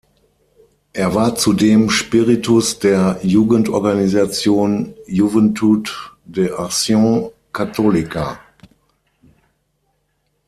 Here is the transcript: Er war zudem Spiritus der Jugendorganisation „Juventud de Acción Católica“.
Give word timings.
Er 0.93 1.13
war 1.13 1.35
zudem 1.35 1.91
Spiritus 1.91 2.79
der 2.79 3.19
Jugendorganisation 3.21 4.95
„Juventud 5.05 6.13
de 6.25 6.51
Acción 6.53 7.29
Católica“. 7.53 8.39